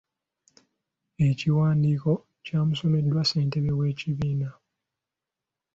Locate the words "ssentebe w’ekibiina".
3.25-4.49